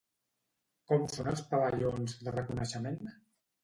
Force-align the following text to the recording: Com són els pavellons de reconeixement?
Com 0.93 1.05
són 1.17 1.31
els 1.33 1.45
pavellons 1.53 2.19
de 2.27 2.37
reconeixement? 2.41 3.19